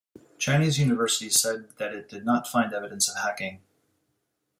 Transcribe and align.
Chinese 0.39 0.79
University 0.79 1.29
said 1.29 1.77
that 1.77 1.93
it 1.93 2.09
did 2.09 2.25
not 2.25 2.47
find 2.47 2.73
evidence 2.73 3.07
of 3.07 3.17
hacking. 3.17 3.61